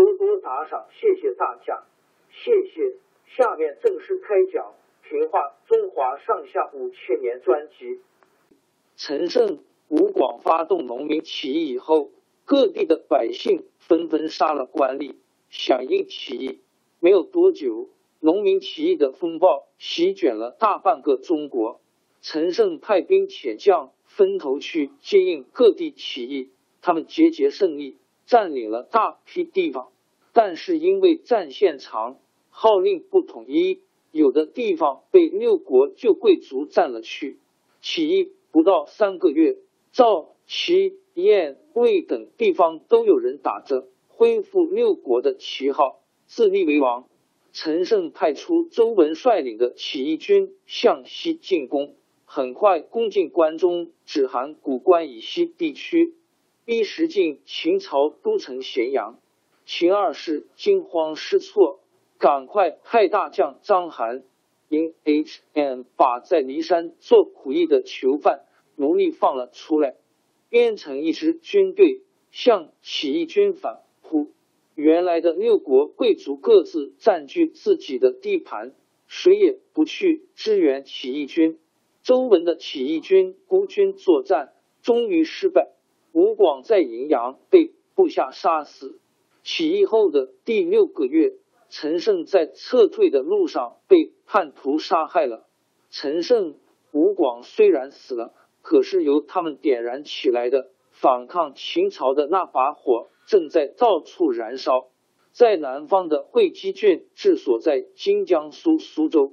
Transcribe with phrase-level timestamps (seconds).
[0.00, 1.82] 多多打赏，谢谢大家，
[2.30, 2.96] 谢谢。
[3.36, 4.72] 下面正式开讲
[5.06, 8.00] 《评话中华上下五千年》专辑。
[8.96, 12.12] 陈胜、吴广发动农民起义以后，
[12.46, 15.16] 各地的百姓纷纷杀了官吏，
[15.50, 16.60] 响应起义。
[16.98, 21.82] 没有多久，农民起义的风暴席卷了大半个中国。
[22.22, 27.98] 陈胜派兵遣将分头去接应各地起义，他们节节胜利。
[28.30, 29.90] 占领了大批地方，
[30.32, 33.80] 但是因为战线长，号令不统一，
[34.12, 37.40] 有的地方被六国旧贵族占了去。
[37.80, 39.56] 起义不到三个月，
[39.90, 47.08] 赵、齐、燕、魏等地方都有人打着恢复六国的旗号，自立为王。
[47.52, 56.14] 陈胜派出周文率领的起义军向西进攻，很快攻进关中、指含古关以西地区。
[56.70, 59.18] 逼石进秦朝都城咸阳，
[59.66, 61.80] 秦二世惊慌失措，
[62.16, 64.22] 赶快派大将章邯
[64.68, 68.44] 因 H N 把在骊山做苦役的囚犯
[68.76, 69.96] 奴隶放了出来，
[70.48, 74.30] 编成一支军队向起义军反扑。
[74.76, 78.76] 原来的六国贵族各自占据自己的地盘，
[79.08, 81.58] 谁也不去支援起义军。
[82.04, 85.72] 周文的起义军孤军作战，终于失败。
[86.12, 88.98] 吴广在荥阳被部下杀死。
[89.42, 91.34] 起义后的第六个月，
[91.68, 95.46] 陈胜在撤退的路上被叛徒杀害了。
[95.90, 96.56] 陈胜、
[96.92, 104.88] 吴广虽然死了，可是由他们点燃起来的反抗秦朝的那把火正在到处燃烧。
[105.32, 109.32] 在南方的会稽郡治所在今江苏苏州，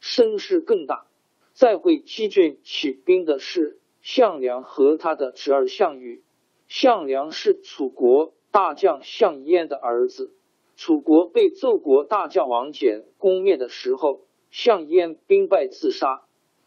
[0.00, 1.06] 声势更大。
[1.52, 3.78] 在会稽郡起兵的是。
[4.08, 6.22] 项梁和他的侄儿项羽，
[6.68, 10.32] 项梁是楚国大将项燕的儿子。
[10.76, 14.20] 楚国被奏国大将王翦攻灭的时候，
[14.52, 16.22] 项燕兵败自杀。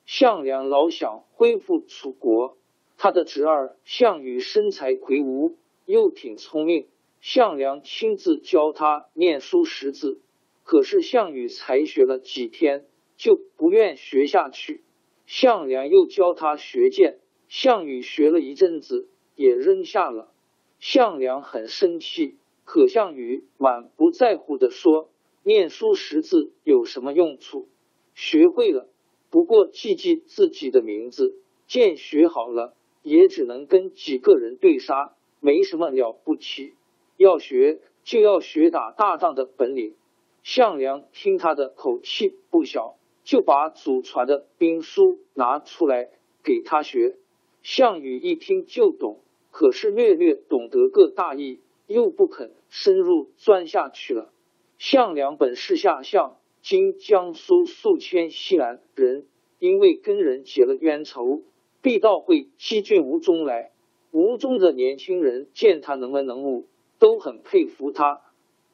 [0.05, 2.57] 项梁老想恢复楚国，
[2.97, 5.55] 他的侄儿项羽身材魁梧，
[5.85, 6.89] 又挺聪明，
[7.21, 10.19] 项梁亲自教他念书识字。
[10.65, 12.85] 可是项羽才学了几天，
[13.15, 14.83] 就不愿学下去。
[15.25, 17.19] 项梁又教他学剑。
[17.49, 20.31] 项羽学了一阵子，也扔下了。
[20.79, 25.09] 项梁很生气，可项羽满不在乎的说
[25.43, 27.67] ：“念书识字有什么用处？
[28.13, 28.87] 学会了，
[29.31, 31.33] 不过记记自己的名字；
[31.65, 36.75] 剑学好了，也只能跟几个人对杀，没什么了不起。
[37.17, 39.95] 要学，就要学打大仗的本领。”
[40.43, 46.11] 项梁听他的口气不小，就把祖传的兵书拿出来
[46.43, 47.17] 给他学。
[47.61, 49.19] 项羽一听就懂，
[49.51, 54.31] 可是略略懂得个大意，又不肯深入钻下去了。
[54.77, 59.25] 项梁本是下相，今江苏宿迁西南人，
[59.59, 61.41] 因为跟人结了冤仇，
[61.81, 63.71] 必到会稽郡吴中来。
[64.11, 66.65] 吴中的年轻人见他能文能武，
[66.97, 68.21] 都很佩服他，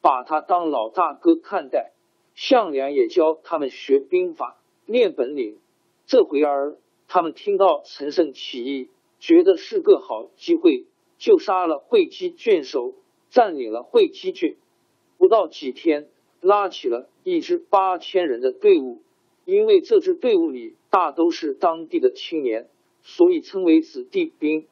[0.01, 1.91] 把他当老大哥看待。
[2.35, 5.57] 项梁也教他们学兵法，练本领。
[6.05, 6.77] 这回儿。
[7.07, 10.85] 他们听到陈胜起义，觉得是个好机会，
[11.17, 12.93] 就杀了会稽郡守，
[13.29, 14.57] 占领了会稽郡。
[15.17, 16.09] 不到几天，
[16.41, 19.01] 拉起了一支八千人的队伍。
[19.45, 22.67] 因为这支队伍里大都是当地的青年，
[23.03, 24.65] 所以称为子弟兵。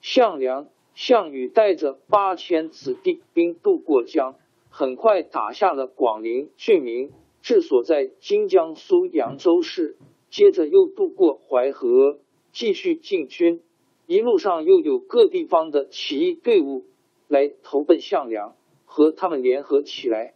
[0.00, 4.36] 项梁、项羽带着八千子弟兵渡过江，
[4.70, 7.10] 很快打下了广陵郡民，
[7.42, 9.96] 治所在今江苏扬州市。
[10.30, 12.20] 接着又渡过淮河，
[12.52, 13.60] 继续进军。
[14.06, 16.84] 一路上又有各地方的起义队伍
[17.28, 18.56] 来投奔项梁，
[18.86, 20.34] 和他们联合起来。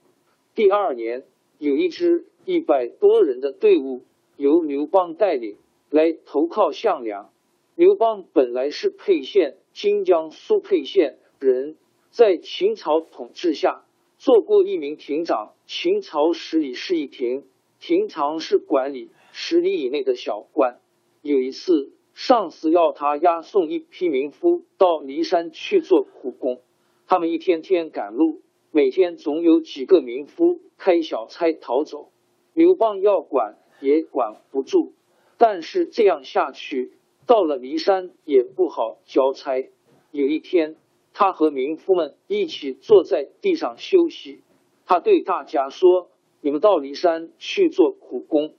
[0.55, 1.25] 第二年，
[1.59, 2.27] 有一支。
[2.47, 4.03] 一百多人的队伍
[4.37, 5.57] 由刘邦带领
[5.89, 7.31] 来投靠项梁。
[7.75, 11.75] 刘邦本来是沛县（今江苏沛县）人，
[12.11, 13.87] 在秦朝统治下
[14.19, 15.55] 做过一名亭长。
[15.67, 17.45] 秦朝十里是一亭，
[17.81, 20.79] 亭长是管理十里以内的小官。
[21.21, 26.61] 有一次，上司要他押送一批民夫到骊山去做苦工，
[27.09, 32.13] 他们一天天赶路，每天总有几个民夫开小差逃走。
[32.53, 34.93] 刘邦要管也管不住，
[35.37, 36.93] 但是这样下去，
[37.27, 39.69] 到了骊山也不好交差。
[40.13, 40.77] 有一天，
[41.13, 44.43] 他和民夫们一起坐在地上休息，
[44.87, 46.09] 他对大家说
[46.41, 48.55] ：“你们到骊山去做苦工，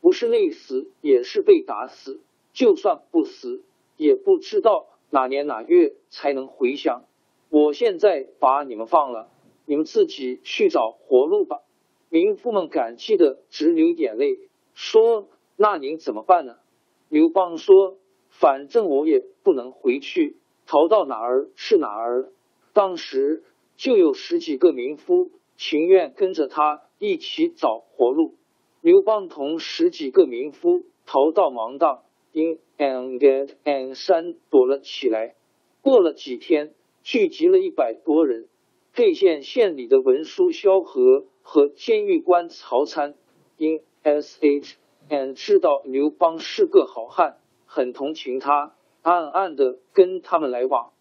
[0.00, 2.20] 不是累死，也是被打死。
[2.52, 3.62] 就算不死，
[3.96, 7.04] 也不知道哪年哪月才能回乡。
[7.50, 9.28] 我现在把你们放了，
[9.66, 11.60] 你们自己去找活路吧。”
[12.08, 14.38] 民夫们感激的直流眼泪，
[14.74, 16.56] 说：“那您怎么办呢？”
[17.10, 17.98] 刘邦说
[18.30, 22.32] ：“反正我也不能回去，逃到哪儿是哪儿。”
[22.72, 23.42] 当时
[23.76, 28.34] 就有十几个民夫情愿跟着他一起找活路。
[28.86, 33.18] 刘邦同十几个民夫逃到芒砀因 and
[33.64, 35.34] and 山躲了起来。
[35.82, 36.72] 过了几天，
[37.02, 38.46] 聚集了一百多人。
[38.94, 43.16] 沛县县里的文书萧何和监狱官曹参
[43.56, 44.76] 因 S H
[45.08, 50.92] N 知道刘邦是个好汉，很同情他，暗暗的跟他们来往。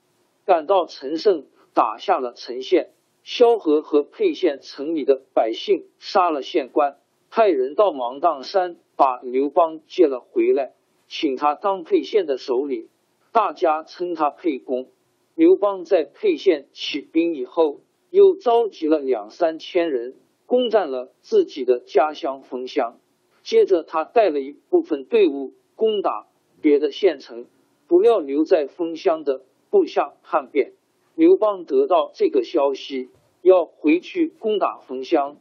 [0.44, 1.46] 赶到陈胜，
[1.76, 2.94] 打下了陈县。
[3.22, 6.98] 萧何和沛县城里的百姓杀了县官，
[7.36, 10.72] 派人到芒砀山把刘邦接了回来，
[11.10, 12.88] 请他当沛县的首领，
[13.34, 14.88] 大家称他沛公。
[15.34, 20.16] 刘邦在沛县起兵以后，又召集了两三千人
[20.46, 23.02] 攻占了自己的家乡封乡。
[23.44, 26.28] 接着，他带了一部分队伍攻打
[26.62, 27.48] 别的县城，
[27.86, 30.72] 不料留在封乡的部下叛变。
[31.16, 33.10] 刘邦得到这个消息，
[33.42, 35.36] 要回去攻打封乡，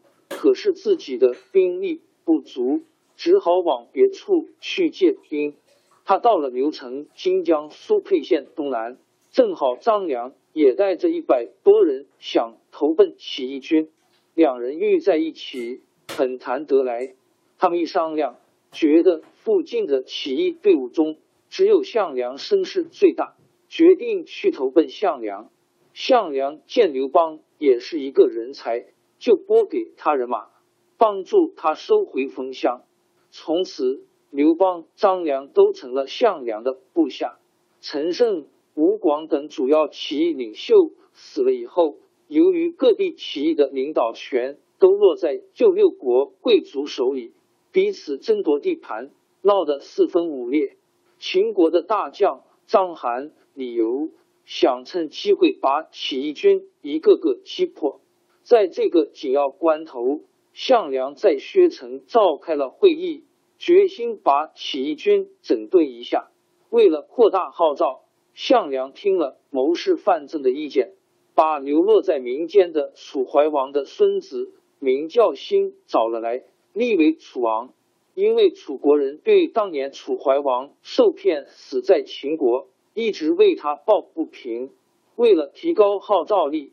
[0.45, 2.83] 可是自己的兵力不足，
[3.17, 5.55] 只好往别处去借兵。
[6.05, 8.99] 他到了刘城（今江苏沛县东南）。
[9.33, 13.89] 正好张良也带着一百多人想投奔起义军，
[14.35, 17.15] 两人遇在一起，很谈得来。
[17.57, 18.37] 他们一商量，
[18.71, 21.17] 觉得附近的起义队伍中
[21.49, 23.35] 只有项梁声势最大，
[23.71, 25.51] 决定去投奔项梁。
[25.95, 28.85] 项梁见刘邦也是一个人才，
[29.25, 30.49] 就拨给他人马，
[30.99, 32.83] 帮助他收回封乡。
[33.31, 37.39] 从此，刘邦、张良都成了项梁的部下。
[37.81, 38.47] 陈胜。
[38.77, 47.33] 吴广等主要起义领袖死了以后，由于各地起义的领导权都落在旧六国贵族手里，
[47.71, 50.77] 彼此争夺地盘，闹得四分五裂。
[51.21, 54.11] 秦国的大将章邯、李由
[54.45, 58.01] 想趁机会把起义军一个个击破。
[58.45, 60.21] 在这个紧要关头，
[60.53, 63.25] 项梁在薛城召开了会议，
[63.59, 66.31] 决心把起义军整顿一下。
[66.71, 68.03] 为了扩大号召。
[68.37, 70.91] 项梁听了谋士范增的意见，
[71.37, 77.73] 把流落在民间的楚怀王的孙子名叫辛找了来，立为楚王。
[78.15, 84.71] 因为楚国人对当年楚怀王受骗死在秦国，一直为他抱不平。
[85.15, 86.73] 为了提高号召力，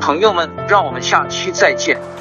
[0.00, 2.13] 朋友们，让我们下期再见。